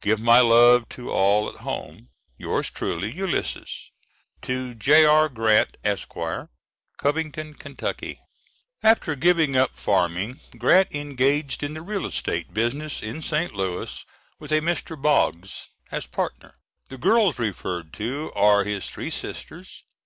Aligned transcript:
Give 0.00 0.18
my 0.18 0.40
love 0.40 0.88
to 0.96 1.10
all 1.12 1.46
at 1.46 1.56
home. 1.56 2.08
Yours 2.38 2.70
truly, 2.70 3.12
ULYSSES. 3.20 3.90
To 4.40 4.74
J.R. 4.74 5.28
GRANT, 5.28 5.76
ESQ., 5.84 6.48
Covington, 6.96 7.52
Ky. 7.52 8.18
[After 8.82 9.14
giving 9.14 9.58
up 9.58 9.76
farming 9.76 10.40
Grant 10.56 10.88
engaged 10.94 11.62
in 11.62 11.74
the 11.74 11.82
real 11.82 12.06
estate 12.06 12.54
business 12.54 13.02
in 13.02 13.20
St. 13.20 13.52
Louis, 13.52 14.06
with 14.38 14.52
a 14.52 14.62
Mr. 14.62 14.96
Boggs 14.98 15.68
as 15.90 16.06
partner. 16.06 16.54
The 16.88 16.96
girls 16.96 17.38
referred 17.38 17.92
to 17.92 18.32
are 18.34 18.64
his 18.64 18.88
three 18.88 19.10
sisters. 19.10 19.82